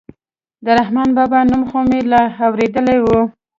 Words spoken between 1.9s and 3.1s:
لا اورېدلى و.